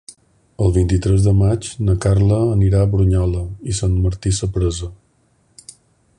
[0.67, 4.91] El vint-i-tres de maig na Carla anirà a Brunyola i Sant Martí Sapresa.